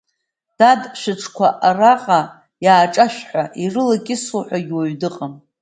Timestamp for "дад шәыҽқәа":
0.57-1.47